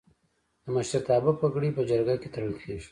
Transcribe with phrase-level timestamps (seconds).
[0.63, 2.79] د مشرتابه پګړۍ په جرګه کې تړل کیږي.